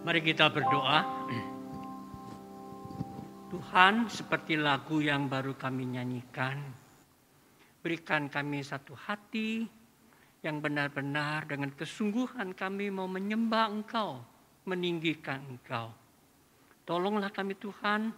[0.00, 1.28] Mari kita berdoa.
[3.52, 6.56] Tuhan, seperti lagu yang baru kami nyanyikan,
[7.84, 9.68] berikan kami satu hati
[10.40, 14.24] yang benar-benar dengan kesungguhan kami mau menyembah Engkau,
[14.64, 15.92] meninggikan Engkau.
[16.88, 18.08] Tolonglah kami Tuhan,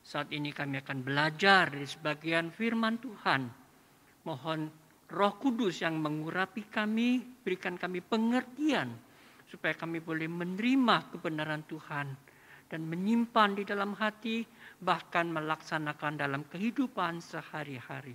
[0.00, 3.44] saat ini kami akan belajar dari sebagian firman Tuhan.
[4.24, 4.72] Mohon
[5.12, 9.09] Roh Kudus yang mengurapi kami, berikan kami pengertian
[9.50, 12.06] supaya kami boleh menerima kebenaran Tuhan
[12.70, 14.46] dan menyimpan di dalam hati
[14.78, 18.14] bahkan melaksanakan dalam kehidupan sehari-hari.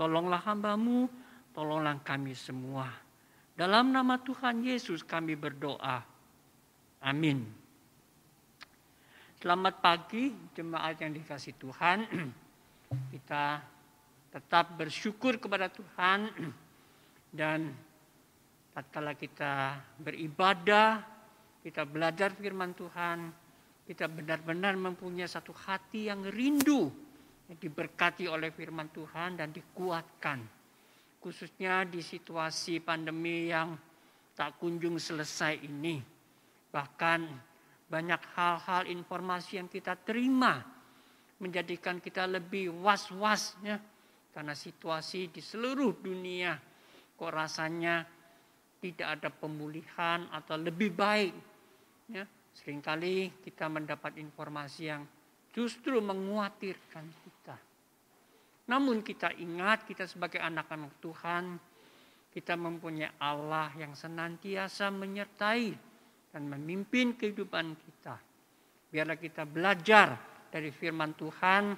[0.00, 1.06] Tolonglah hambamu,
[1.52, 2.88] tolonglah kami semua.
[3.54, 6.00] Dalam nama Tuhan Yesus kami berdoa.
[7.04, 7.44] Amin.
[9.38, 12.08] Selamat pagi jemaat yang dikasih Tuhan.
[13.12, 13.60] Kita
[14.32, 16.32] tetap bersyukur kepada Tuhan
[17.30, 17.70] dan
[18.74, 20.98] tatkala kita beribadah,
[21.62, 23.30] kita belajar firman Tuhan,
[23.86, 26.90] kita benar-benar mempunyai satu hati yang rindu
[27.46, 30.42] yang diberkati oleh firman Tuhan dan dikuatkan.
[31.22, 33.78] Khususnya di situasi pandemi yang
[34.34, 36.02] tak kunjung selesai ini.
[36.68, 37.20] Bahkan
[37.86, 40.64] banyak hal-hal informasi yang kita terima
[41.38, 43.78] menjadikan kita lebih was-was ya
[44.34, 46.58] karena situasi di seluruh dunia
[47.14, 48.02] kok rasanya
[48.84, 51.32] tidak ada pemulihan atau lebih baik.
[52.12, 55.08] Ya, sering kali kita mendapat informasi yang
[55.56, 57.56] justru menguatirkan kita.
[58.68, 61.56] Namun kita ingat kita sebagai anak-anak Tuhan,
[62.28, 65.72] kita mempunyai Allah yang senantiasa menyertai
[66.28, 68.20] dan memimpin kehidupan kita.
[68.92, 70.12] Biarlah kita belajar
[70.52, 71.72] dari firman Tuhan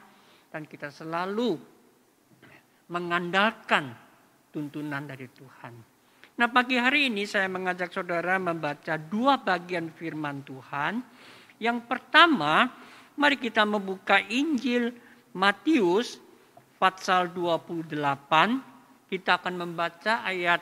[0.50, 1.54] dan kita selalu
[2.90, 3.94] mengandalkan
[4.50, 5.95] tuntunan dari Tuhan.
[6.36, 11.00] Nah pagi hari ini saya mengajak saudara membaca dua bagian firman Tuhan.
[11.56, 12.68] Yang pertama,
[13.16, 14.92] mari kita membuka Injil
[15.32, 16.20] Matius
[16.76, 17.88] pasal 28.
[19.08, 20.60] Kita akan membaca ayat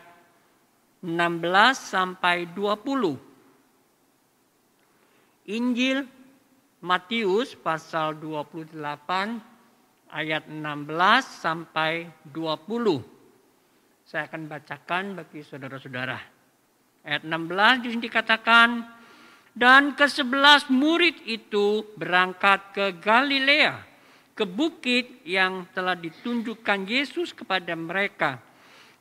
[1.03, 1.43] 16
[1.75, 3.19] sampai 20.
[5.59, 6.07] Injil
[6.87, 8.79] Matius pasal 28
[10.07, 13.14] ayat 16 sampai 20.
[14.15, 16.15] Saya akan bacakan bagi saudara-saudara.
[17.03, 18.87] Ayat 16 di dikatakan,
[19.51, 23.75] dan ke sebelas murid itu berangkat ke Galilea,
[24.39, 28.39] ke bukit yang telah ditunjukkan Yesus kepada mereka.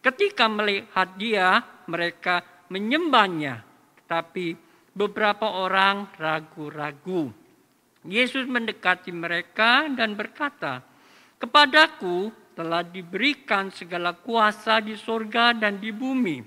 [0.02, 2.42] Ketika melihat dia, mereka
[2.74, 3.62] menyembahnya.
[4.02, 4.58] Tetapi
[4.98, 7.30] beberapa orang ragu-ragu.
[8.02, 10.82] Yesus mendekati mereka dan berkata,
[11.38, 16.42] Kepadaku telah diberikan segala kuasa di sorga dan di bumi.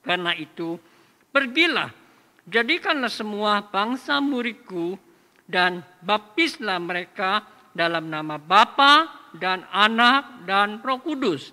[0.00, 0.80] Karena itu,
[1.30, 1.92] pergilah,
[2.48, 4.96] jadikanlah semua bangsa muridku
[5.44, 7.44] dan baptislah mereka
[7.76, 11.52] dalam nama Bapa dan Anak dan Roh Kudus.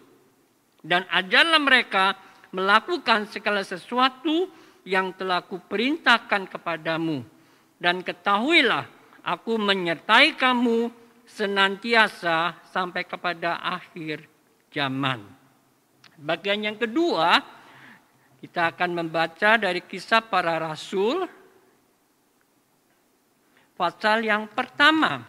[0.80, 2.16] Dan ajarlah mereka
[2.56, 4.48] melakukan segala sesuatu
[4.86, 7.26] yang telah kuperintahkan kepadamu.
[7.76, 8.86] Dan ketahuilah,
[9.26, 14.26] aku menyertai kamu senantiasa sampai kepada akhir
[14.70, 15.26] zaman.
[16.16, 17.44] Bagian yang kedua,
[18.40, 21.28] kita akan membaca dari kisah para rasul
[23.76, 25.20] pasal yang pertama.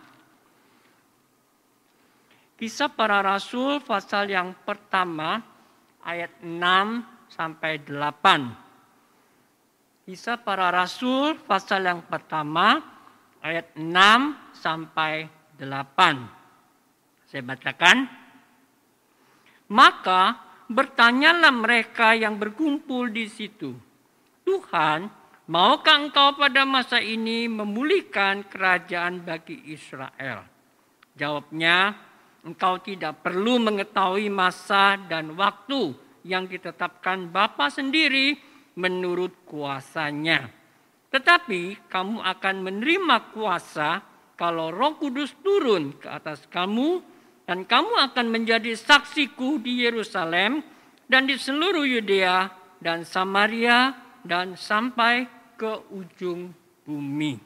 [2.57, 5.45] Kisah para rasul pasal yang pertama
[6.07, 10.07] ayat 6 sampai 8.
[10.07, 12.81] Kisah para rasul pasal yang pertama
[13.43, 17.27] ayat 6 sampai 8.
[17.27, 18.07] Saya bacakan.
[19.67, 20.39] Maka
[20.71, 23.75] bertanyalah mereka yang berkumpul di situ.
[24.47, 25.11] Tuhan,
[25.51, 30.47] maukah engkau pada masa ini memulihkan kerajaan bagi Israel?
[31.19, 31.99] Jawabnya,
[32.47, 38.39] engkau tidak perlu mengetahui masa dan waktu yang ditetapkan Bapa sendiri
[38.79, 40.47] menurut kuasanya.
[41.11, 44.03] Tetapi kamu akan menerima kuasa
[44.37, 47.01] kalau Roh Kudus turun ke atas kamu
[47.49, 50.61] dan kamu akan menjadi saksiku di Yerusalem
[51.09, 55.25] dan di seluruh Yudea dan Samaria dan sampai
[55.57, 56.53] ke ujung
[56.85, 57.41] bumi.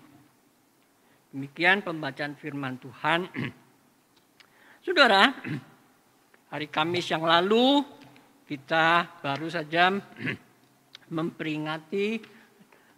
[1.30, 3.30] Demikian pembacaan firman Tuhan.
[4.84, 5.30] Saudara,
[6.52, 7.86] hari Kamis yang lalu
[8.50, 9.94] kita baru saja
[11.16, 12.18] memperingati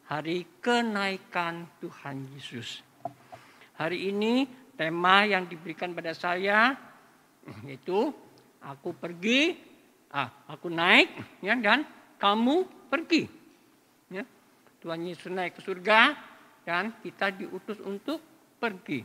[0.09, 2.92] hari kenaikan Tuhan Yesus.
[3.82, 4.46] Hari ini
[4.79, 6.70] tema yang diberikan pada saya
[7.67, 8.14] yaitu
[8.62, 9.58] aku pergi,
[10.14, 11.11] ah, aku naik,
[11.43, 11.82] ya, dan
[12.14, 13.26] kamu pergi.
[14.06, 14.23] Ya.
[14.79, 16.14] Tuhan Yesus naik ke surga,
[16.62, 18.23] dan kita diutus untuk
[18.62, 19.02] pergi.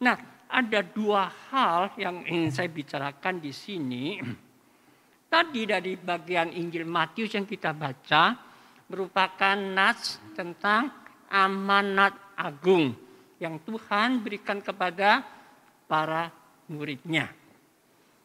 [0.00, 0.16] Nah,
[0.48, 4.16] ada dua hal yang ingin saya bicarakan di sini.
[5.36, 8.32] Tadi dari bagian Injil Matius yang kita baca
[8.88, 10.88] merupakan nas tentang
[11.28, 13.09] amanat agung
[13.40, 15.24] yang Tuhan berikan kepada
[15.88, 16.28] para
[16.68, 17.32] muridnya.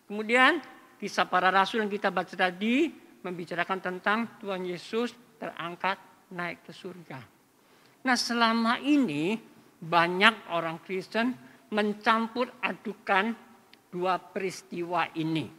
[0.05, 0.61] Kemudian
[0.99, 2.91] kisah para rasul yang kita baca tadi
[3.25, 5.97] membicarakan tentang Tuhan Yesus terangkat
[6.35, 7.19] naik ke surga.
[8.05, 9.33] Nah selama ini
[9.81, 11.33] banyak orang Kristen
[11.73, 13.33] mencampur adukan
[13.89, 15.49] dua peristiwa ini.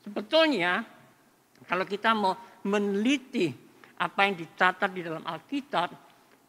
[0.00, 0.80] Sebetulnya
[1.66, 2.32] kalau kita mau
[2.64, 3.50] meneliti
[3.96, 5.88] apa yang dicatat di dalam Alkitab,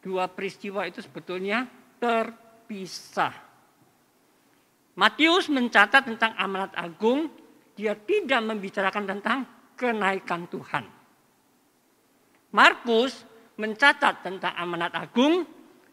[0.00, 1.66] dua peristiwa itu sebetulnya
[1.98, 3.34] terpisah.
[4.98, 7.30] Matius mencatat tentang amanat agung,
[7.78, 9.38] dia tidak membicarakan tentang
[9.78, 10.82] kenaikan Tuhan.
[12.50, 13.22] Markus
[13.54, 15.46] mencatat tentang amanat agung,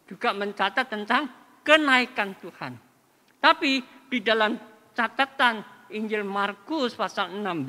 [0.10, 1.30] juga mencatat tentang
[1.62, 2.74] kenaikan Tuhan.
[3.38, 4.58] Tapi di dalam
[4.98, 5.62] catatan
[5.94, 7.62] Injil Markus pasal 16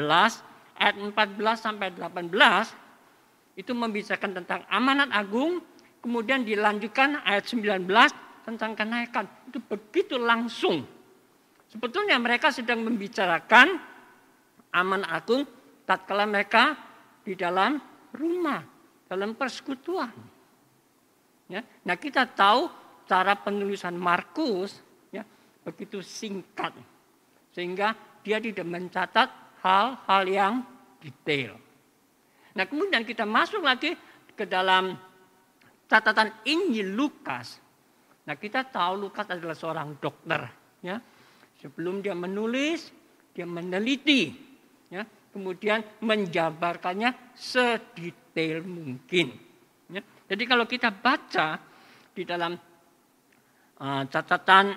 [0.81, 1.13] ayat 14
[1.57, 5.61] sampai 18 itu membicarakan tentang amanat agung,
[6.01, 7.85] kemudian dilanjutkan ayat 19
[8.47, 9.27] tentang kenaikan.
[9.51, 10.87] Itu begitu langsung
[11.77, 13.77] Sebetulnya mereka sedang membicarakan
[14.71, 15.43] aman agung
[15.83, 16.79] tatkala mereka
[17.27, 17.77] di dalam
[18.15, 18.63] rumah,
[19.11, 20.15] dalam persekutuan.
[21.51, 21.63] Ya.
[21.85, 22.71] Nah kita tahu
[23.07, 24.79] cara penulisan Markus
[25.11, 25.27] ya,
[25.67, 26.75] begitu singkat.
[27.51, 29.29] Sehingga dia tidak mencatat
[29.63, 30.55] hal-hal yang
[31.03, 31.59] detail.
[32.55, 33.93] Nah kemudian kita masuk lagi
[34.33, 34.95] ke dalam
[35.91, 37.59] catatan Injil Lukas.
[38.27, 40.43] Nah kita tahu Lukas adalah seorang dokter.
[40.83, 40.99] Ya
[41.57, 42.93] Sebelum dia menulis,
[43.33, 44.29] dia meneliti,
[44.93, 49.33] ya, kemudian menjabarkannya sedetail mungkin.
[49.89, 50.05] Ya.
[50.29, 51.57] Jadi kalau kita baca
[52.13, 52.53] di dalam
[53.81, 54.77] uh, catatan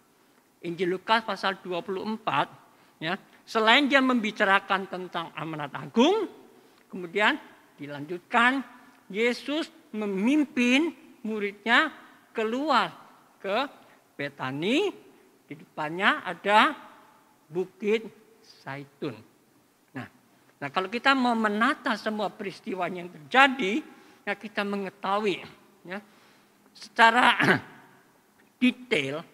[0.68, 3.16] Injil Lukas pasal 24, ya,
[3.48, 6.28] selain dia membicarakan tentang amanat agung,
[6.92, 7.40] kemudian
[7.80, 8.60] dilanjutkan
[9.08, 10.92] Yesus memimpin
[11.24, 11.88] muridnya
[12.32, 12.92] keluar
[13.40, 13.68] ke
[14.14, 14.92] Betani
[15.48, 16.76] di depannya ada
[17.50, 18.06] Bukit
[18.62, 19.16] Saitun.
[19.96, 20.06] Nah,
[20.60, 23.82] nah kalau kita mau menata semua peristiwa yang terjadi,
[24.22, 25.42] ya kita mengetahui
[25.88, 25.98] ya,
[26.70, 27.34] secara
[28.62, 29.26] detail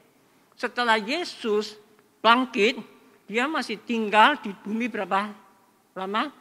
[0.57, 1.77] setelah Yesus
[2.25, 2.81] bangkit,
[3.29, 5.29] dia masih tinggal di bumi berapa
[5.93, 6.33] lama?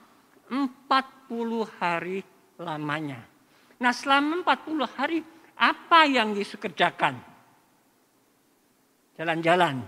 [0.48, 2.24] 40 hari
[2.56, 3.20] lamanya.
[3.82, 5.20] Nah selama 40 hari
[5.56, 7.36] apa yang Yesus kerjakan?
[9.16, 9.80] jalan-jalan.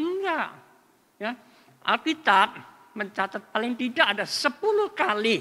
[0.00, 0.48] Enggak.
[1.20, 1.32] Ya.
[1.84, 2.48] Alkitab
[2.96, 5.40] mencatat paling tidak ada 10 kali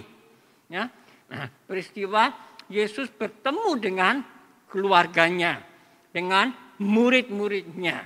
[0.71, 0.87] ya,
[1.27, 2.31] nah, peristiwa
[2.69, 4.15] Yesus bertemu dengan
[4.69, 5.59] keluarganya,
[6.13, 8.05] dengan murid-muridnya.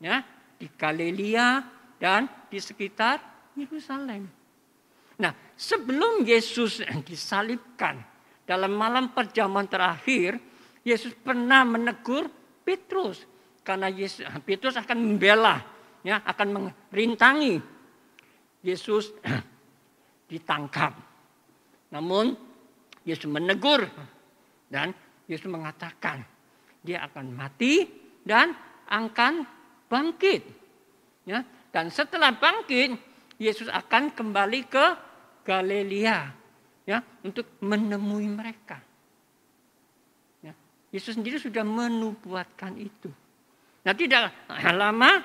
[0.00, 0.24] Ya,
[0.56, 1.64] di Galilea
[2.00, 3.20] dan di sekitar
[3.56, 4.28] Yerusalem.
[5.20, 8.00] Nah, sebelum Yesus disalibkan
[8.50, 10.34] dalam malam perjamuan terakhir,
[10.82, 12.26] Yesus pernah menegur
[12.66, 13.22] Petrus
[13.62, 15.62] karena Yesus, Petrus akan membela,
[16.02, 17.62] ya, akan merintangi.
[18.66, 19.14] Yesus
[20.30, 20.98] ditangkap.
[21.94, 22.34] Namun
[23.06, 23.86] Yesus menegur
[24.66, 24.90] dan
[25.30, 26.26] Yesus mengatakan
[26.82, 27.86] dia akan mati
[28.26, 28.50] dan
[28.90, 29.46] akan
[29.86, 30.42] bangkit.
[31.22, 32.98] Ya, dan setelah bangkit,
[33.38, 34.86] Yesus akan kembali ke
[35.46, 36.39] Galilea
[36.90, 38.82] ya untuk menemui mereka.
[40.42, 40.50] Ya,
[40.90, 43.06] Yesus sendiri sudah menubuatkan itu.
[43.86, 44.34] Nah tidak
[44.74, 45.22] lama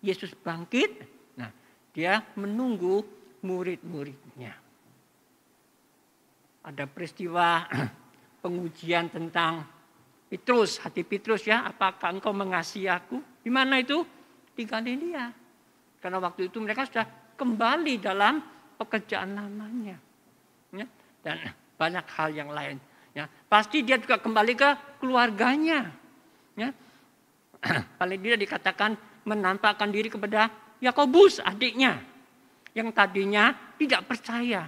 [0.00, 1.04] Yesus bangkit.
[1.36, 1.52] Nah
[1.92, 3.04] dia menunggu
[3.44, 4.56] murid-muridnya.
[6.64, 7.68] Ada peristiwa
[8.42, 9.68] pengujian tentang
[10.24, 13.20] Petrus, hati Petrus ya, apakah engkau mengasihi aku?
[13.44, 14.00] Di mana itu?
[14.56, 15.28] Di Galilea.
[16.00, 17.04] Karena waktu itu mereka sudah
[17.36, 18.40] kembali dalam
[18.80, 20.13] pekerjaan lamanya.
[20.74, 20.86] Ya,
[21.22, 22.76] dan banyak hal yang lain.
[23.14, 25.94] Ya, pasti dia juga kembali ke keluarganya.
[26.58, 26.74] Ya,
[28.00, 30.50] paling tidak dikatakan menampakkan diri kepada
[30.82, 32.02] Yakobus adiknya
[32.74, 34.66] yang tadinya tidak percaya.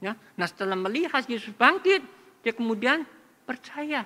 [0.00, 2.02] Ya, nah setelah melihat Yesus bangkit,
[2.44, 3.04] dia kemudian
[3.44, 4.04] percaya.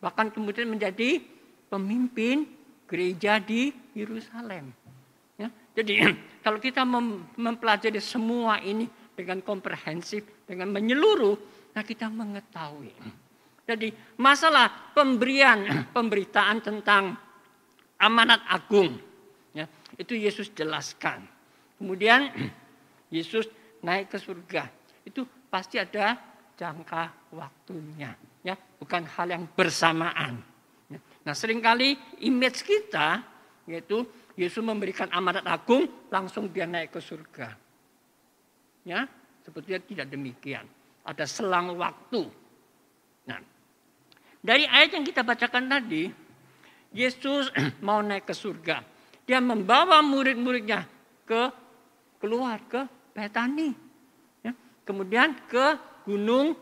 [0.00, 1.20] Bahkan kemudian menjadi
[1.68, 2.44] pemimpin
[2.84, 4.72] gereja di Yerusalem.
[5.40, 6.12] Ya, jadi
[6.44, 11.38] kalau kita mem mempelajari semua ini dengan komprehensif, dengan menyeluruh,
[11.72, 12.92] nah kita mengetahui.
[13.64, 13.88] Jadi
[14.20, 15.64] masalah pemberian
[15.96, 17.16] pemberitaan tentang
[17.96, 19.00] amanat agung.
[19.54, 21.24] Ya, itu Yesus jelaskan.
[21.80, 22.28] Kemudian
[23.14, 23.48] Yesus
[23.80, 24.68] naik ke surga.
[25.06, 26.18] Itu pasti ada
[26.54, 28.12] jangka waktunya.
[28.44, 30.36] ya, bukan hal yang bersamaan.
[30.92, 31.00] Ya.
[31.24, 33.24] Nah, sering kali image kita
[33.64, 34.04] yaitu
[34.36, 37.63] Yesus memberikan amanat agung langsung dia naik ke surga.
[38.84, 39.08] Ya,
[39.42, 40.68] sebetulnya tidak demikian.
[41.04, 42.28] Ada selang waktu.
[43.28, 43.40] Nah,
[44.44, 46.12] dari ayat yang kita bacakan tadi,
[46.92, 47.48] Yesus
[47.86, 48.84] mau naik ke surga.
[49.24, 50.84] Dia membawa murid-muridnya
[51.24, 51.48] ke
[52.20, 52.84] keluar ke
[53.16, 53.72] Betani.
[54.44, 54.52] Ya,
[54.84, 56.52] kemudian ke gunung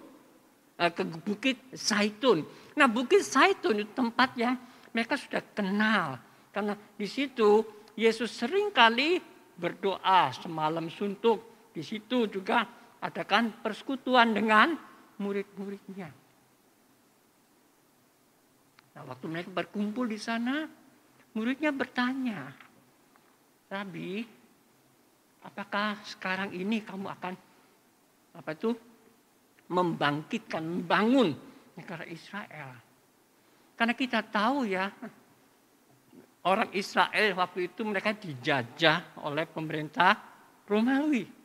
[0.78, 2.46] eh, ke bukit Zaitun.
[2.78, 4.54] Nah, bukit Zaitun itu tempat yang
[4.94, 6.20] mereka sudah kenal
[6.52, 7.64] karena di situ
[7.96, 9.20] Yesus sering kali
[9.56, 11.51] berdoa semalam suntuk.
[11.72, 12.68] Di situ juga
[13.00, 14.76] adakan persekutuan dengan
[15.18, 16.08] murid-muridnya.
[18.92, 20.68] Nah, waktu mereka berkumpul di sana,
[21.32, 22.52] muridnya bertanya,
[23.72, 24.20] Rabi,
[25.48, 27.34] apakah sekarang ini kamu akan
[28.36, 28.76] apa itu
[29.72, 31.32] membangkitkan, membangun
[31.72, 32.76] negara Israel?
[33.72, 34.92] Karena kita tahu ya,
[36.44, 40.20] orang Israel waktu itu mereka dijajah oleh pemerintah
[40.68, 41.41] Romawi.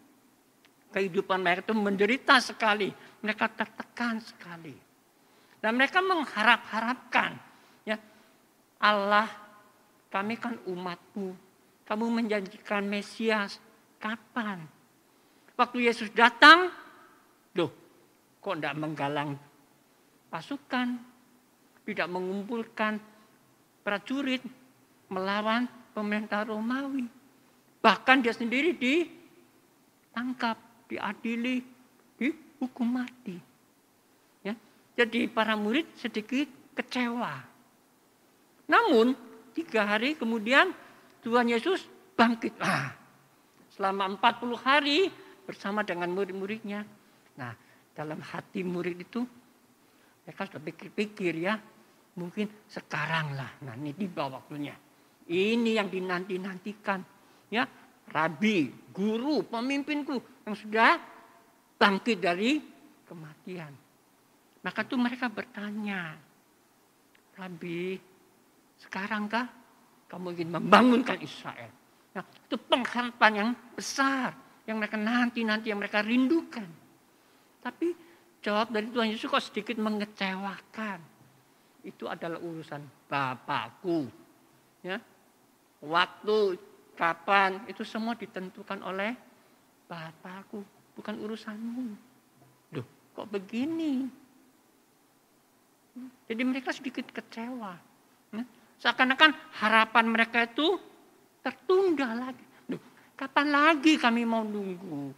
[0.91, 2.89] Kehidupan mereka itu menderita sekali,
[3.21, 4.73] mereka tertekan sekali.
[5.59, 7.35] Dan mereka mengharap-harapkan
[7.83, 7.97] ya
[8.79, 9.27] Allah
[10.07, 11.35] kami kan umatmu.
[11.87, 13.59] Kamu menjanjikan Mesias.
[13.97, 14.61] Kapan?
[15.57, 16.69] Waktu Yesus datang,
[17.57, 17.71] loh
[18.37, 19.33] kok tidak menggalang
[20.29, 21.01] pasukan,
[21.81, 23.01] tidak mengumpulkan
[23.81, 24.45] prajurit
[25.09, 25.65] melawan
[25.95, 27.09] pemerintah Romawi.
[27.81, 31.61] Bahkan dia sendiri ditangkap, diadili,
[32.17, 33.37] dihukum mati.
[34.41, 34.55] Ya.
[34.97, 37.43] Jadi para murid sedikit kecewa.
[38.67, 39.15] Namun
[39.55, 40.71] tiga hari kemudian
[41.23, 42.55] Tuhan Yesus bangkit.
[42.63, 42.95] Ah,
[43.77, 45.07] selama 40 hari
[45.45, 46.81] bersama dengan murid-muridnya.
[47.37, 47.53] Nah,
[47.93, 49.21] dalam hati murid itu
[50.25, 51.55] mereka sudah pikir-pikir ya,
[52.19, 53.55] mungkin sekarang lah.
[53.63, 54.75] Nah, ini tiba waktunya.
[55.27, 56.99] Ini yang dinanti-nantikan.
[57.47, 57.63] Ya,
[58.11, 60.99] rabi, guru, pemimpinku yang sudah
[61.77, 62.59] bangkit dari
[63.05, 63.71] kematian.
[64.63, 66.17] Maka tuh mereka bertanya,
[67.37, 68.01] Rabi,
[68.77, 69.49] Sekarangkah
[70.05, 71.73] kamu ingin membangunkan Israel?
[72.13, 74.37] Nah, itu pengharapan yang besar
[74.69, 76.67] yang mereka nanti-nanti yang mereka rindukan.
[77.61, 77.93] Tapi
[78.41, 80.99] jawab dari Tuhan Yesus kok sedikit mengecewakan.
[81.81, 84.05] Itu adalah urusan Bapakku.
[84.83, 84.99] Ya.
[85.81, 86.57] Waktu,
[86.97, 89.13] kapan, itu semua ditentukan oleh
[89.85, 90.65] Bapakku.
[90.97, 91.93] Bukan urusanmu.
[92.73, 94.09] Duh, kok begini?
[96.25, 97.87] Jadi mereka sedikit kecewa.
[98.77, 100.77] Seakan-akan harapan mereka itu
[101.41, 102.45] tertunda lagi.
[102.69, 102.81] Duh,
[103.17, 105.09] kapan lagi kami mau nunggu?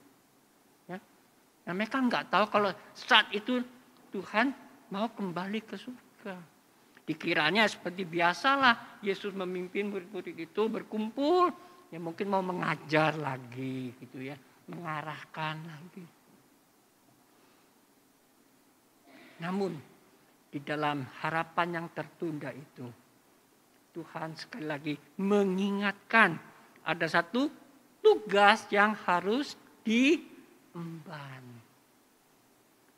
[0.88, 0.96] Ya.
[1.68, 3.60] Nah, mereka nggak tahu kalau saat itu
[4.16, 4.56] Tuhan
[4.96, 6.40] mau kembali ke surga.
[7.04, 11.52] Dikiranya seperti biasalah Yesus memimpin murid-murid itu berkumpul,
[11.90, 14.38] ya mungkin mau mengajar lagi gitu ya,
[14.70, 16.06] mengarahkan lagi.
[19.40, 19.74] Namun
[20.50, 22.90] di dalam harapan yang tertunda itu
[23.94, 26.38] Tuhan sekali lagi mengingatkan
[26.86, 27.50] ada satu
[28.02, 31.44] tugas yang harus diemban.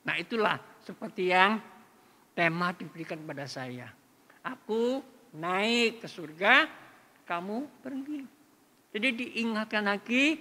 [0.02, 1.62] Nah itulah seperti yang
[2.34, 3.88] tema diberikan pada saya.
[4.42, 5.04] Aku
[5.38, 6.66] naik ke surga,
[7.28, 8.41] kamu pergi.
[8.92, 10.36] Jadi diingatkan lagi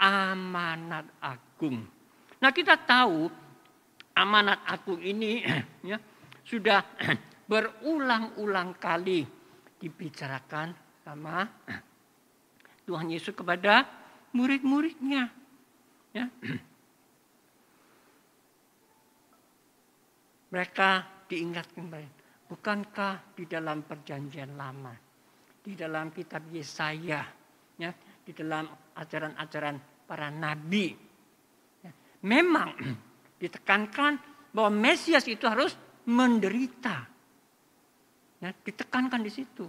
[0.00, 1.84] amanat agung.
[2.40, 3.28] Nah kita tahu
[4.16, 5.44] amanat agung ini
[5.90, 6.00] ya,
[6.40, 6.80] sudah
[7.50, 9.28] berulang-ulang kali
[9.76, 10.72] dibicarakan
[11.04, 11.44] sama
[12.88, 13.84] Tuhan Yesus kepada
[14.32, 15.28] murid-muridnya.
[16.16, 16.26] Ya.
[20.50, 20.90] Mereka
[21.30, 21.86] diingatkan.
[22.50, 24.90] Bukankah di dalam perjanjian lama,
[25.62, 27.22] di dalam kitab Yesaya,
[27.80, 30.92] ya, di dalam ajaran-ajaran para nabi,
[31.80, 31.90] ya,
[32.28, 32.76] memang
[33.42, 34.20] ditekankan
[34.52, 35.72] bahwa Mesias itu harus
[36.04, 37.08] menderita.
[38.40, 39.68] Ya, ditekankan di situ.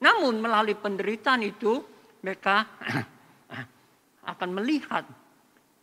[0.00, 1.82] Namun melalui penderitaan itu
[2.22, 2.66] mereka
[4.32, 5.04] akan melihat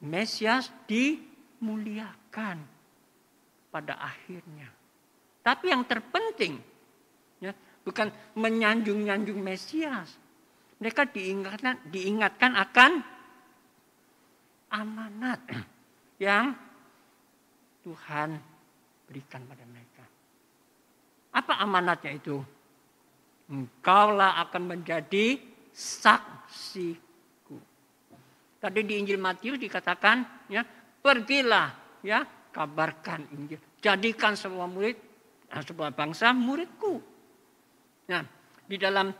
[0.03, 2.57] Mesias dimuliakan
[3.73, 4.69] pada akhirnya.
[5.41, 6.59] Tapi yang terpenting
[7.41, 10.26] ya, bukan menyanjung-nyanjung Mesias.
[10.77, 12.91] Mereka diingatkan, diingatkan akan
[14.69, 15.39] amanat
[16.25, 16.53] yang
[17.81, 18.37] Tuhan
[19.07, 20.03] berikan pada mereka.
[21.33, 22.37] Apa amanatnya itu?
[23.47, 25.39] Engkaulah akan menjadi
[25.71, 27.55] saksiku.
[28.59, 30.65] Tadi di Injil Matius dikatakan, ya,
[30.99, 31.71] pergilah
[32.03, 33.61] ya kabarkan Injil.
[33.79, 34.97] Jadikan semua murid,
[35.47, 36.99] nah, sebuah bangsa muridku.
[38.11, 38.25] Nah,
[38.67, 39.13] di dalam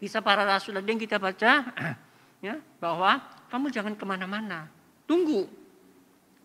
[0.00, 1.68] kisah para rasul yang kita baca,
[2.46, 3.20] ya, bahwa
[3.52, 4.64] kamu jangan ke mana-mana.
[5.04, 5.44] Tunggu.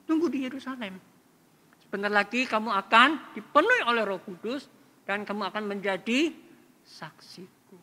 [0.03, 0.99] Tunggu di Yerusalem.
[1.79, 4.67] Sebentar lagi kamu akan dipenuhi oleh roh kudus
[5.07, 6.33] dan kamu akan menjadi
[6.83, 7.77] saksiku.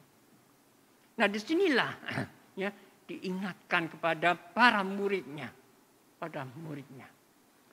[1.17, 1.93] Nah di sinilah
[2.63, 2.69] ya
[3.09, 5.51] diingatkan kepada para muridnya,
[6.21, 7.09] pada muridnya,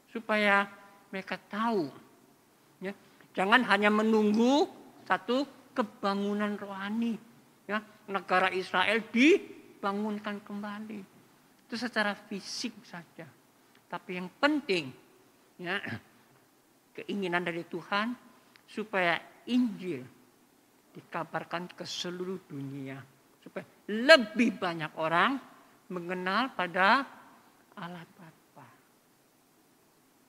[0.10, 0.66] supaya
[1.14, 1.90] mereka tahu,
[2.82, 2.94] ya
[3.36, 4.70] jangan hanya menunggu
[5.06, 7.18] satu kebangunan rohani,
[7.70, 7.78] ya
[8.10, 11.00] negara Israel dibangunkan kembali,
[11.70, 13.30] itu secara fisik saja,
[13.86, 14.90] tapi yang penting,
[15.62, 15.78] ya
[16.98, 18.18] keinginan dari Tuhan
[18.66, 20.02] supaya Injil
[20.90, 22.98] dikabarkan ke seluruh dunia
[23.40, 25.40] supaya lebih banyak orang
[25.90, 27.06] mengenal pada
[27.80, 28.68] Allah Bapa.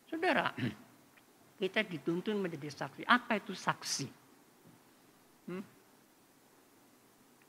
[0.08, 0.54] Saudara,
[1.60, 3.02] kita dituntun menjadi saksi.
[3.04, 4.08] Apa itu saksi?
[5.50, 5.79] Hmm?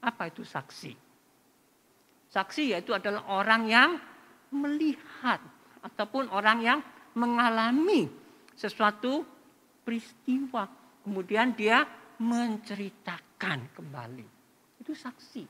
[0.02, 0.94] Apa itu saksi?
[2.32, 3.90] Saksi yaitu adalah orang yang
[4.52, 5.40] melihat
[5.86, 6.80] ataupun orang yang
[7.14, 8.08] mengalami
[8.58, 9.26] sesuatu
[9.86, 10.68] peristiwa.
[11.02, 11.86] Kemudian dia
[12.22, 14.28] menceritakan kembali.
[14.82, 15.44] Itu saksi.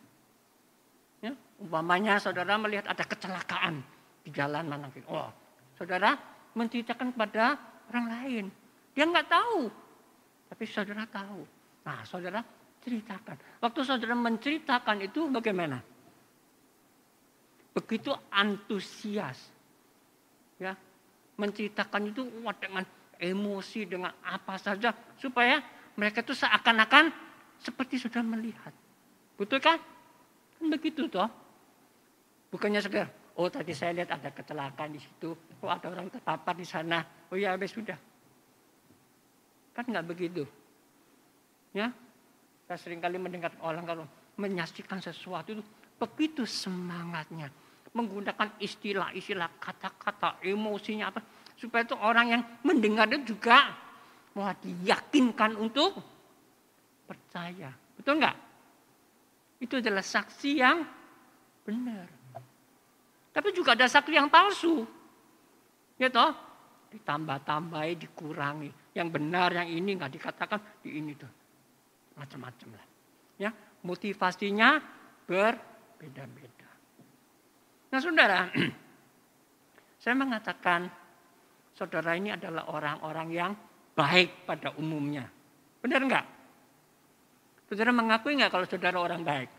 [1.21, 3.83] Ya, umpamanya saudara melihat ada kecelakaan
[4.25, 4.89] di jalan mana.
[5.05, 5.29] Oh,
[5.77, 6.17] saudara
[6.57, 7.59] menceritakan kepada
[7.93, 8.45] orang lain.
[8.95, 9.69] Dia nggak tahu,
[10.49, 11.45] tapi saudara tahu.
[11.85, 12.41] Nah, saudara
[12.81, 13.37] ceritakan.
[13.61, 15.79] Waktu saudara menceritakan itu bagaimana?
[17.71, 19.39] Begitu antusias.
[20.61, 20.77] Ya,
[21.39, 22.27] menceritakan itu
[22.61, 22.83] dengan
[23.21, 25.61] emosi dengan apa saja supaya
[25.97, 27.13] mereka itu seakan-akan
[27.61, 28.73] seperti sudah melihat.
[29.37, 29.77] Betul kan?
[30.57, 31.29] Kan begitu toh.
[32.51, 33.07] Bukannya sekedar,
[33.39, 35.31] oh tadi saya lihat ada kecelakaan di situ,
[35.63, 36.99] oh ada orang terpapar di sana,
[37.31, 37.95] oh ya habis sudah.
[39.71, 40.43] Kan nggak begitu.
[41.71, 41.95] Ya,
[42.71, 44.05] saya sering kali mendengar orang kalau
[44.39, 45.63] menyaksikan sesuatu itu
[45.99, 47.51] begitu semangatnya.
[47.91, 51.19] Menggunakan istilah-istilah kata-kata, emosinya apa.
[51.59, 53.75] Supaya itu orang yang mendengarnya juga
[54.31, 55.99] Wah diyakinkan untuk
[57.03, 57.67] percaya.
[57.99, 58.37] Betul nggak?
[59.59, 60.87] Itu adalah saksi yang
[61.67, 62.07] benar.
[63.35, 64.87] Tapi juga ada saksi yang palsu.
[65.99, 66.31] Ya toh?
[66.95, 68.95] Ditambah-tambahi, dikurangi.
[68.95, 71.40] Yang benar, yang ini nggak dikatakan, di ini tuh.
[72.21, 72.85] Macam-macam lah.
[73.41, 73.49] Ya,
[73.81, 74.77] motivasinya
[75.25, 76.69] berbeda-beda.
[77.89, 78.45] Nah saudara,
[80.01, 80.85] saya mengatakan
[81.73, 83.51] saudara ini adalah orang-orang yang
[83.97, 85.25] baik pada umumnya.
[85.81, 86.25] Benar enggak?
[87.65, 89.49] Saudara mengakui enggak kalau saudara orang baik?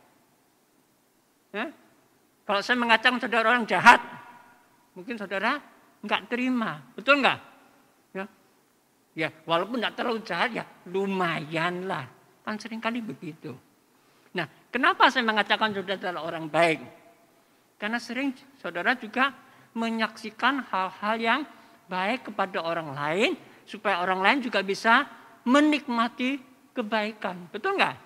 [1.51, 1.67] Ya?
[2.47, 3.99] Kalau saya mengacang saudara orang jahat,
[4.95, 5.59] mungkin saudara
[5.99, 6.79] enggak terima.
[6.95, 7.39] Betul enggak?
[8.15, 8.25] Ya,
[9.19, 12.22] ya walaupun enggak terlalu jahat ya lumayan lah.
[12.43, 13.55] Kan sering kali begitu.
[14.35, 16.81] Nah, kenapa saya mengatakan saudara adalah orang baik?
[17.79, 19.35] Karena sering saudara juga
[19.75, 21.41] menyaksikan hal-hal yang
[21.87, 23.31] baik kepada orang lain
[23.67, 25.07] supaya orang lain juga bisa
[25.45, 26.39] menikmati
[26.73, 27.51] kebaikan.
[27.53, 27.97] Betul nggak?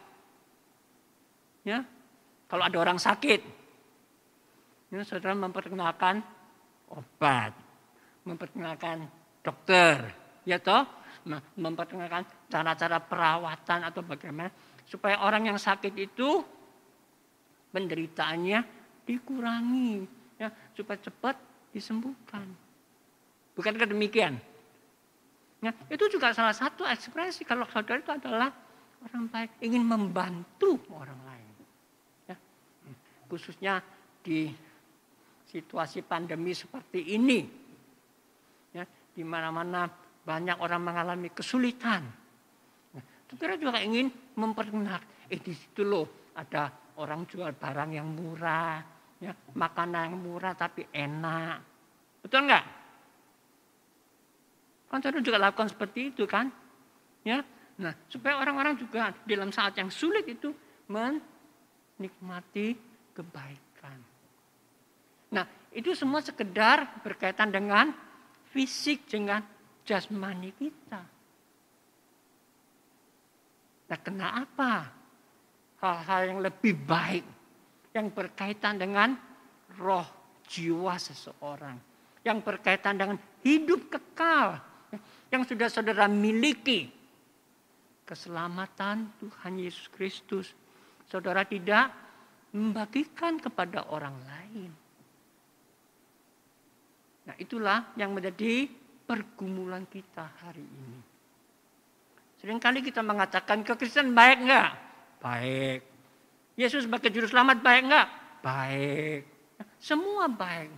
[1.66, 1.82] Ya,
[2.46, 3.42] kalau ada orang sakit,
[4.94, 6.22] ya, saudara memperkenalkan
[6.90, 7.50] obat,
[8.22, 9.10] memperkenalkan
[9.42, 10.14] dokter,
[10.46, 10.86] ya toh,
[11.58, 14.50] memperkenalkan cara-cara perawatan atau bagaimana
[14.86, 16.42] supaya orang yang sakit itu
[17.74, 18.58] penderitaannya
[19.06, 20.06] dikurangi,
[20.38, 21.36] ya supaya cepat
[21.74, 22.46] disembuhkan.
[23.52, 24.38] Bukankah demikian?
[25.64, 28.52] Ya, itu juga salah satu ekspresi kalau saudara itu adalah
[29.02, 31.52] orang baik, ingin membantu orang lain.
[32.28, 32.36] Ya,
[33.26, 33.80] khususnya
[34.20, 34.52] di
[35.48, 37.40] situasi pandemi seperti ini,
[38.76, 39.88] ya, di mana-mana
[40.26, 42.25] banyak orang mengalami kesulitan.
[43.26, 44.06] Saudara juga ingin
[44.38, 46.70] memperkenalkan, eh di situ loh ada
[47.02, 48.78] orang jual barang yang murah,
[49.18, 51.58] ya, makanan yang murah tapi enak.
[52.22, 52.64] Betul enggak?
[54.86, 56.46] Kan saudara juga lakukan seperti itu kan?
[57.26, 57.42] Ya.
[57.76, 60.54] Nah, supaya orang-orang juga dalam saat yang sulit itu
[60.88, 62.72] menikmati
[63.12, 63.98] kebaikan.
[65.34, 67.92] Nah, itu semua sekedar berkaitan dengan
[68.54, 69.44] fisik, dengan
[69.84, 71.15] jasmani kita.
[73.86, 74.90] Nah, kenapa
[75.78, 77.24] hal-hal yang lebih baik
[77.94, 79.16] yang berkaitan dengan
[79.78, 80.06] roh
[80.46, 81.78] jiwa seseorang,
[82.26, 84.58] yang berkaitan dengan hidup kekal,
[85.30, 86.92] yang sudah saudara miliki.
[88.06, 90.54] Keselamatan Tuhan Yesus Kristus.
[91.10, 91.90] Saudara tidak
[92.54, 94.70] membagikan kepada orang lain.
[97.26, 98.70] Nah itulah yang menjadi
[99.06, 101.15] pergumulan kita hari ini.
[102.46, 104.70] Seringkali kita mengatakan kekristenan baik enggak?
[105.18, 105.82] Baik.
[106.54, 108.06] Yesus sebagai juru selamat baik enggak?
[108.38, 109.20] Baik.
[109.82, 110.70] Semua baik.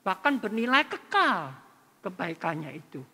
[0.00, 1.52] Bahkan bernilai kekal
[2.00, 3.04] kebaikannya itu.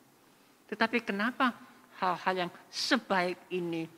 [0.70, 1.50] Tetapi kenapa
[1.98, 3.90] hal-hal yang sebaik ini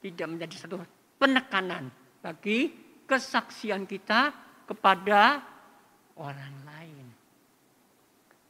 [0.00, 0.80] tidak menjadi satu
[1.20, 1.92] penekanan
[2.24, 2.72] bagi
[3.04, 4.32] kesaksian kita
[4.64, 5.44] kepada
[6.16, 7.06] orang lain.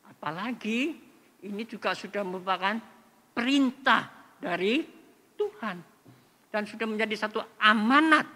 [0.06, 0.94] Apalagi
[1.42, 2.78] ini juga sudah merupakan
[3.34, 4.82] perintah dari
[5.36, 5.76] Tuhan.
[6.50, 8.26] Dan sudah menjadi satu amanat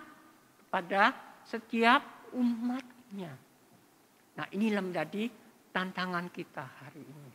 [0.63, 1.11] kepada
[1.43, 3.35] setiap umatnya.
[4.39, 5.27] Nah inilah menjadi
[5.75, 7.33] tantangan kita hari ini.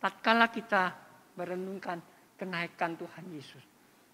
[0.00, 0.96] Tatkala kita
[1.36, 2.00] merenungkan
[2.40, 3.64] kenaikan Tuhan Yesus.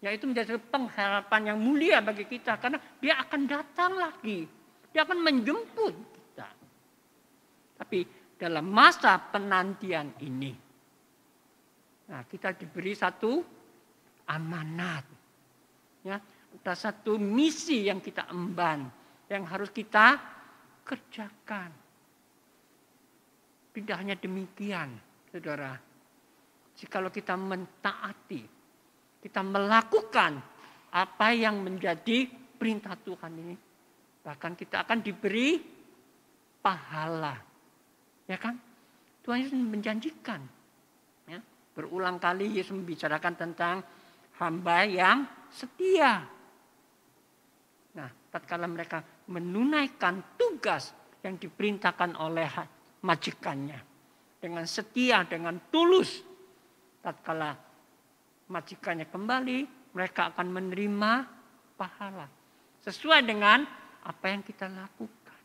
[0.02, 2.58] Yaitu menjadi pengharapan yang mulia bagi kita.
[2.58, 4.46] Karena dia akan datang lagi.
[4.90, 6.48] Dia akan menjemput kita.
[7.78, 7.98] Tapi
[8.38, 10.54] dalam masa penantian ini.
[12.08, 13.57] Nah kita diberi satu
[14.28, 15.04] amanat.
[16.04, 18.86] Ya, ada satu misi yang kita emban,
[19.26, 20.20] yang harus kita
[20.84, 21.70] kerjakan.
[23.72, 24.94] Tidak hanya demikian,
[25.32, 25.76] saudara.
[26.78, 28.42] Jikalau kita mentaati,
[29.18, 30.38] kita melakukan
[30.94, 33.56] apa yang menjadi perintah Tuhan ini,
[34.22, 35.58] bahkan kita akan diberi
[36.62, 37.36] pahala.
[38.26, 38.56] Ya kan?
[39.22, 40.40] Tuhan Yesus menjanjikan.
[41.28, 41.40] Ya,
[41.76, 43.84] berulang kali Yesus membicarakan tentang
[44.38, 46.22] hamba yang setia.
[47.94, 52.48] Nah, tatkala mereka menunaikan tugas yang diperintahkan oleh
[53.02, 53.78] majikannya
[54.38, 56.22] dengan setia, dengan tulus,
[57.02, 57.58] tatkala
[58.48, 59.58] majikannya kembali,
[59.92, 61.12] mereka akan menerima
[61.74, 62.26] pahala
[62.82, 63.66] sesuai dengan
[64.06, 65.40] apa yang kita lakukan.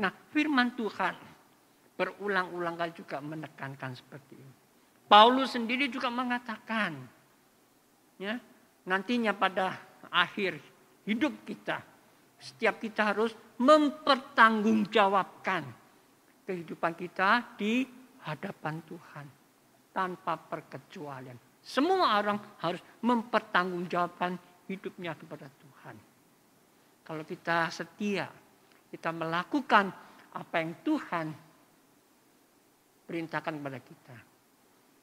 [0.00, 1.14] Nah, firman Tuhan
[2.00, 4.54] berulang-ulang kali juga menekankan seperti ini.
[5.04, 6.96] Paulus sendiri juga mengatakan,
[8.20, 8.36] ya
[8.84, 9.80] nantinya pada
[10.12, 10.60] akhir
[11.08, 11.80] hidup kita
[12.40, 15.64] setiap kita harus mempertanggungjawabkan
[16.44, 17.86] kehidupan kita di
[18.24, 19.26] hadapan Tuhan
[19.92, 21.36] tanpa perkecualian.
[21.60, 24.40] Semua orang harus mempertanggungjawabkan
[24.72, 26.00] hidupnya kepada Tuhan.
[27.04, 28.24] Kalau kita setia,
[28.88, 29.92] kita melakukan
[30.32, 31.28] apa yang Tuhan
[33.04, 34.16] perintahkan kepada kita.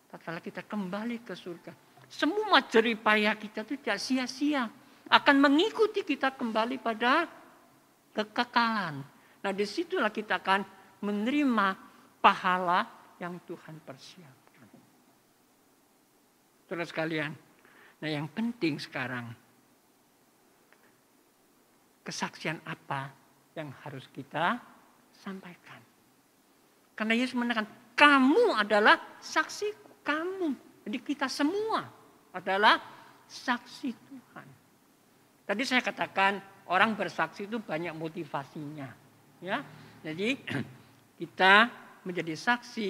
[0.07, 1.69] Tatkala kita kembali ke surga,
[2.07, 4.71] semua jeripaya kita itu tidak sia-sia.
[5.07, 7.27] Akan mengikuti kita kembali pada
[8.15, 9.03] kekekalan.
[9.43, 10.63] Nah di situlah kita akan
[11.03, 11.67] menerima
[12.23, 12.87] pahala
[13.19, 14.67] yang Tuhan persiapkan.
[16.67, 17.31] Terus sekalian,
[18.03, 19.31] nah yang penting sekarang,
[22.03, 23.07] kesaksian apa
[23.55, 24.59] yang harus kita
[25.15, 25.79] sampaikan.
[26.97, 30.51] Karena Yesus menekan, kamu adalah saksiku, kamu.
[30.83, 31.96] Jadi kita semua
[32.37, 32.77] adalah
[33.25, 34.47] saksi Tuhan.
[35.47, 36.37] Tadi saya katakan
[36.69, 38.93] orang bersaksi itu banyak motivasinya,
[39.41, 39.65] ya.
[40.05, 40.37] Jadi
[41.19, 41.53] kita
[42.05, 42.89] menjadi saksi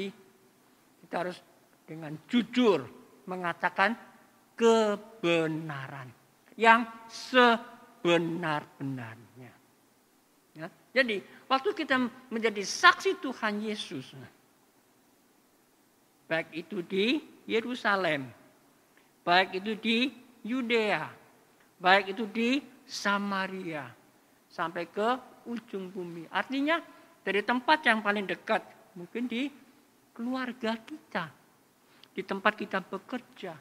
[1.08, 1.40] kita harus
[1.88, 2.84] dengan jujur
[3.32, 3.96] mengatakan
[4.60, 6.12] kebenaran
[6.60, 9.54] yang sebenar-benarnya.
[10.58, 10.74] Ya.
[10.92, 14.12] Jadi waktu kita menjadi saksi Tuhan Yesus,
[16.28, 18.28] baik itu di Yerusalem,
[19.28, 20.08] Baik itu di
[20.48, 21.04] Yudea,
[21.84, 23.84] baik itu di Samaria,
[24.48, 25.20] sampai ke
[25.52, 26.32] ujung bumi.
[26.32, 26.80] Artinya
[27.28, 28.64] dari tempat yang paling dekat,
[28.96, 29.52] mungkin di
[30.16, 31.28] keluarga kita,
[32.16, 33.52] di tempat kita bekerja,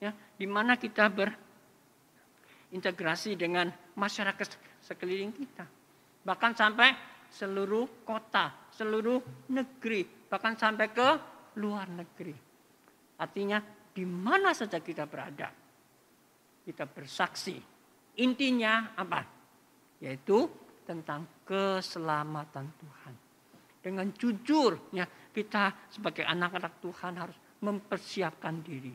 [0.00, 3.68] ya, di mana kita berintegrasi dengan
[4.00, 5.68] masyarakat sekeliling kita,
[6.24, 6.96] bahkan sampai
[7.28, 9.20] seluruh kota, seluruh
[9.52, 11.08] negeri, bahkan sampai ke
[11.60, 12.32] luar negeri.
[13.20, 15.48] Artinya di mana saja kita berada.
[16.66, 17.54] Kita bersaksi.
[18.18, 19.22] Intinya apa?
[20.02, 20.50] Yaitu
[20.82, 23.14] tentang keselamatan Tuhan.
[23.78, 28.94] Dengan jujurnya kita sebagai anak-anak Tuhan harus mempersiapkan diri.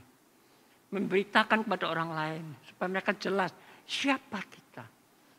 [0.89, 3.53] Memberitakan kepada orang lain supaya mereka jelas
[3.85, 4.85] siapa kita.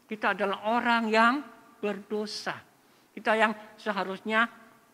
[0.06, 1.34] Kita adalah orang yang
[1.82, 2.54] berdosa.
[3.10, 4.46] Kita yang seharusnya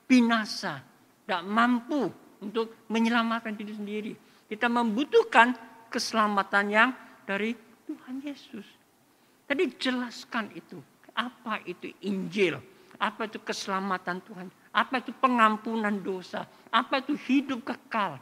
[0.08, 0.80] binasa,
[1.24, 2.08] tidak mampu
[2.40, 4.12] untuk menyelamatkan diri sendiri.
[4.46, 5.54] Kita membutuhkan
[5.90, 6.90] keselamatan yang
[7.26, 7.54] dari
[7.86, 8.66] Tuhan Yesus.
[9.46, 10.78] Tadi jelaskan itu.
[11.16, 12.60] Apa itu Injil?
[12.98, 14.46] Apa itu keselamatan Tuhan?
[14.72, 16.44] Apa itu pengampunan dosa?
[16.68, 18.20] Apa itu hidup kekal?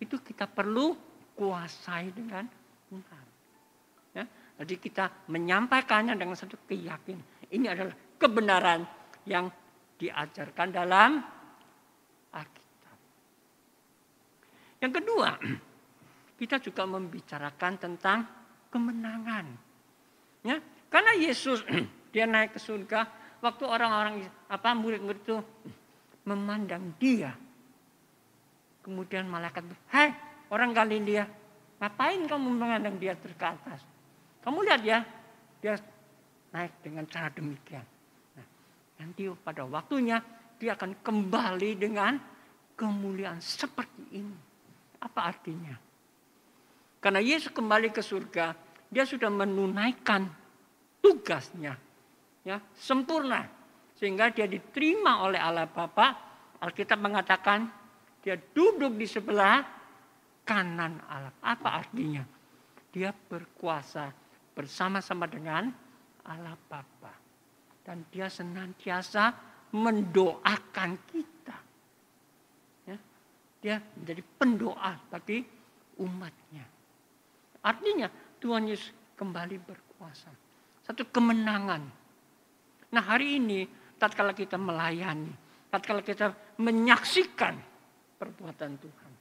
[0.00, 0.96] Itu kita perlu
[1.36, 2.48] kuasai dengan
[2.88, 3.24] benar.
[4.14, 4.24] Ya,
[4.62, 7.50] jadi kita menyampaikannya dengan satu keyakinan.
[7.50, 8.86] Ini adalah kebenaran
[9.26, 9.50] yang
[9.98, 11.22] diajarkan dalam
[12.34, 12.63] Alkitab.
[14.84, 15.40] Yang kedua,
[16.40, 18.28] kita juga membicarakan tentang
[18.68, 19.48] kemenangan.
[20.44, 20.60] Ya,
[20.92, 21.64] karena Yesus
[22.12, 23.08] dia naik ke surga,
[23.40, 25.40] waktu orang-orang apa murid-murid itu
[26.28, 27.32] memandang dia.
[28.84, 30.12] Kemudian malaikat, "Hai,
[30.52, 31.24] orang Galilea,
[31.80, 33.80] ngapain kamu memandang dia terus ke atas?"
[34.44, 35.00] Kamu lihat ya,
[35.64, 35.80] dia
[36.52, 37.80] naik dengan cara demikian.
[38.36, 38.46] Nah,
[39.00, 40.20] nanti pada waktunya
[40.60, 42.20] dia akan kembali dengan
[42.76, 44.53] kemuliaan seperti ini.
[45.04, 45.76] Apa artinya?
[47.04, 48.56] Karena Yesus kembali ke surga,
[48.88, 50.24] dia sudah menunaikan
[51.04, 51.76] tugasnya.
[52.40, 53.44] Ya, sempurna.
[54.00, 56.16] Sehingga dia diterima oleh Allah Bapa.
[56.64, 57.68] Alkitab mengatakan
[58.24, 59.60] dia duduk di sebelah
[60.48, 61.32] kanan Allah.
[61.44, 62.24] Apa artinya?
[62.88, 64.08] Dia berkuasa
[64.56, 65.68] bersama-sama dengan
[66.24, 67.12] Allah Bapa.
[67.84, 69.36] Dan dia senantiasa
[69.76, 71.33] mendoakan kita.
[73.64, 75.40] Ya, dia menjadi pendoa bagi
[75.96, 76.68] umatnya.
[77.64, 80.28] Artinya Tuhan Yesus kembali berkuasa.
[80.84, 81.80] Satu kemenangan.
[82.92, 83.64] Nah hari ini
[83.96, 85.32] tatkala kita melayani,
[85.72, 87.56] tatkala kita menyaksikan
[88.20, 89.12] perbuatan Tuhan.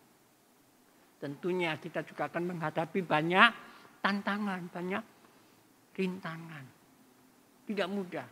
[1.23, 3.49] Tentunya kita juga akan menghadapi banyak
[4.03, 5.03] tantangan, banyak
[5.95, 6.65] rintangan.
[7.63, 8.27] Tidak mudah.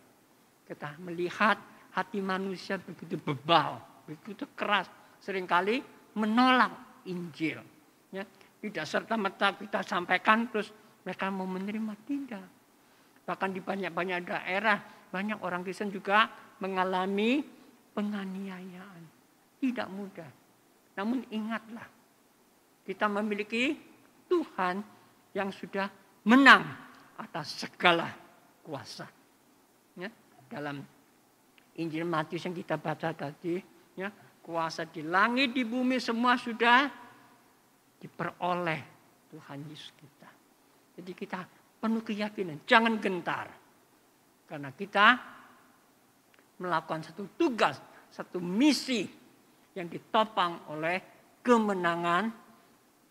[0.67, 1.55] Kita melihat
[1.95, 4.91] hati manusia begitu bebal, begitu keras.
[5.23, 7.59] Seringkali menolak Injil.
[8.11, 8.27] Ya,
[8.61, 10.69] tidak serta-merta kita sampaikan terus
[11.01, 12.45] mereka mau menerima tidak.
[13.25, 14.77] Bahkan di banyak-banyak daerah
[15.11, 16.29] banyak orang Kristen juga
[16.63, 17.43] mengalami
[17.91, 19.01] penganiayaan.
[19.59, 20.29] Tidak mudah.
[20.97, 21.85] Namun ingatlah
[22.87, 23.77] kita memiliki
[24.31, 24.81] Tuhan
[25.35, 25.87] yang sudah
[26.27, 26.63] menang
[27.19, 28.09] atas segala
[28.63, 29.05] kuasa.
[29.99, 30.09] Ya,
[30.47, 30.81] dalam
[31.77, 33.59] Injil Matius yang kita baca tadi,
[33.95, 34.09] ya,
[34.41, 36.89] kuasa di langit di bumi semua sudah
[38.01, 38.81] diperoleh
[39.29, 40.29] Tuhan Yesus kita.
[40.97, 41.39] Jadi kita
[41.79, 43.47] penuh keyakinan, jangan gentar.
[44.49, 45.07] Karena kita
[46.59, 47.79] melakukan satu tugas,
[48.11, 49.07] satu misi
[49.73, 50.99] yang ditopang oleh
[51.39, 52.27] kemenangan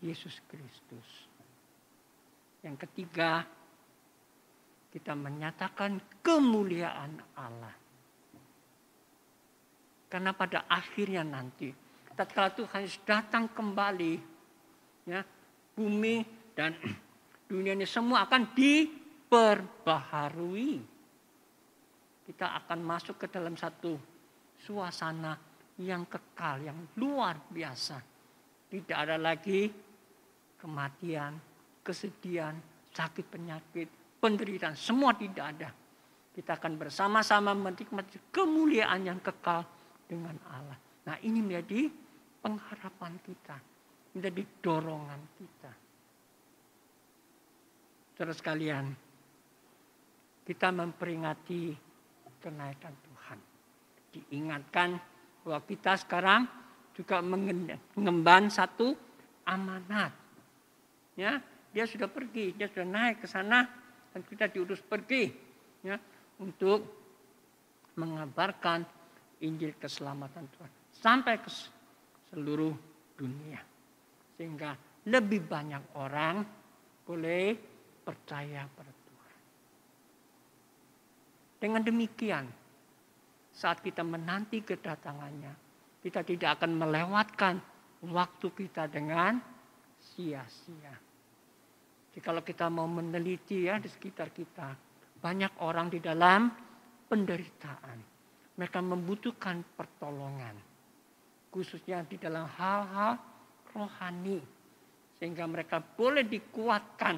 [0.05, 1.09] Yesus Kristus.
[2.61, 3.41] Yang ketiga,
[4.93, 7.80] kita menyatakan kemuliaan Allah.
[10.11, 11.71] Karena pada akhirnya nanti,
[12.11, 14.19] tatkala Tuhan datang kembali
[15.07, 15.23] ya,
[15.71, 16.19] bumi
[16.51, 16.75] dan
[17.47, 20.83] dunia ini semua akan diperbaharui.
[22.27, 23.95] Kita akan masuk ke dalam satu
[24.59, 25.39] suasana
[25.79, 28.03] yang kekal, yang luar biasa.
[28.67, 29.71] Tidak ada lagi
[30.59, 31.39] kematian,
[31.79, 32.59] kesedihan,
[32.91, 33.87] sakit penyakit,
[34.19, 35.71] penderitaan, semua tidak ada.
[36.31, 39.63] Kita akan bersama-sama menikmati kemuliaan yang kekal
[40.11, 40.75] dengan Allah.
[41.07, 41.87] Nah ini menjadi
[42.43, 43.71] pengharapan kita
[44.11, 45.71] menjadi dorongan kita.
[48.15, 48.85] Saudara sekalian,
[50.43, 51.71] kita memperingati
[52.43, 53.39] kenaikan Tuhan.
[54.11, 54.89] Diingatkan
[55.47, 56.43] bahwa kita sekarang
[56.91, 58.93] juga mengemban satu
[59.47, 60.11] amanat.
[61.15, 61.39] Ya,
[61.71, 63.63] dia sudah pergi, dia sudah naik ke sana
[64.11, 65.31] dan kita diurus pergi
[65.87, 65.95] ya
[66.43, 66.83] untuk
[67.95, 68.83] mengabarkan
[69.41, 71.49] Injil keselamatan Tuhan sampai ke
[72.31, 72.73] seluruh
[73.17, 73.61] dunia.
[74.37, 74.73] Sehingga
[75.09, 76.45] lebih banyak orang
[77.05, 77.57] boleh
[78.05, 79.37] percaya pada Tuhan.
[81.61, 82.45] Dengan demikian,
[83.51, 85.53] saat kita menanti kedatangannya,
[86.01, 87.55] kita tidak akan melewatkan
[88.09, 89.37] waktu kita dengan
[90.01, 90.95] sia-sia.
[92.11, 94.73] Jadi kalau kita mau meneliti ya di sekitar kita,
[95.21, 96.49] banyak orang di dalam
[97.07, 98.10] penderitaan.
[98.59, 100.55] Mereka membutuhkan pertolongan.
[101.51, 103.19] Khususnya di dalam hal-hal
[103.75, 104.39] rohani
[105.19, 107.15] sehingga mereka boleh dikuatkan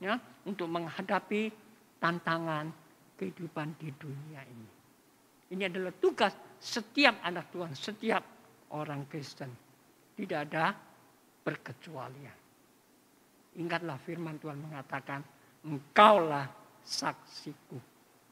[0.00, 0.16] ya
[0.48, 1.52] untuk menghadapi
[2.00, 2.72] tantangan
[3.20, 4.70] kehidupan di dunia ini.
[5.52, 8.24] Ini adalah tugas setiap anak Tuhan, setiap
[8.72, 9.52] orang Kristen.
[10.16, 10.72] Tidak ada
[11.44, 12.38] berkecualian.
[13.60, 15.20] Ingatlah firman Tuhan mengatakan,
[15.68, 16.48] engkaulah
[16.80, 17.76] saksiku.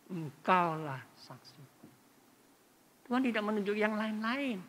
[0.08, 1.79] Engkaulah saksiku.
[3.10, 4.62] Tuhan tidak menunjuk yang lain-lain.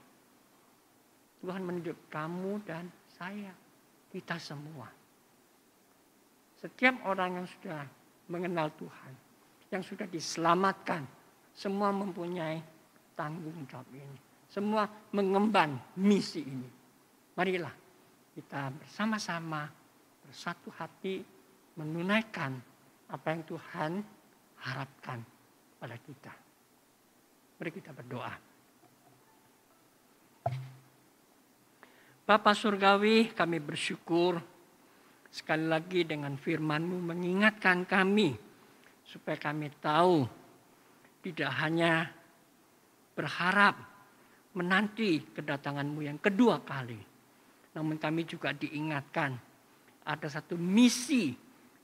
[1.45, 3.53] Tuhan menunjuk kamu dan saya,
[4.09, 4.89] kita semua.
[6.57, 7.85] Setiap orang yang sudah
[8.33, 9.13] mengenal Tuhan,
[9.69, 11.05] yang sudah diselamatkan,
[11.53, 12.57] semua mempunyai
[13.13, 14.17] tanggung jawab ini.
[14.49, 16.69] Semua mengemban misi ini.
[17.37, 17.77] Marilah
[18.33, 19.69] kita bersama-sama
[20.25, 21.21] bersatu hati
[21.77, 22.57] menunaikan
[23.05, 24.01] apa yang Tuhan
[24.65, 25.21] harapkan
[25.77, 26.33] pada kita.
[27.61, 28.33] Mari kita berdoa.
[32.25, 34.41] Bapak Surgawi kami bersyukur
[35.29, 38.33] sekali lagi dengan firman-Mu mengingatkan kami
[39.05, 40.25] supaya kami tahu
[41.21, 42.09] tidak hanya
[43.13, 43.77] berharap
[44.57, 46.97] menanti kedatangan-Mu yang kedua kali.
[47.77, 49.37] Namun kami juga diingatkan
[50.09, 51.29] ada satu misi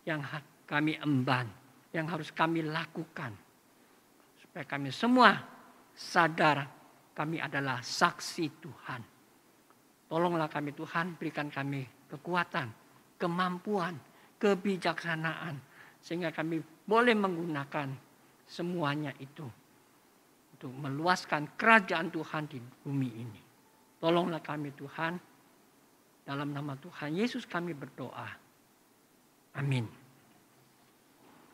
[0.09, 0.25] yang
[0.65, 1.45] kami emban,
[1.93, 3.29] yang harus kami lakukan.
[4.41, 5.56] Supaya kami semua
[5.97, 6.69] sadar
[7.17, 9.01] kami adalah saksi Tuhan.
[10.07, 12.69] Tolonglah kami Tuhan, berikan kami kekuatan,
[13.17, 13.97] kemampuan,
[14.37, 15.57] kebijaksanaan.
[15.99, 17.89] Sehingga kami boleh menggunakan
[18.45, 19.43] semuanya itu
[20.53, 23.41] untuk meluaskan kerajaan Tuhan di bumi ini.
[23.97, 25.17] Tolonglah kami Tuhan,
[26.23, 28.29] dalam nama Tuhan Yesus kami berdoa.
[29.57, 30.06] Amin.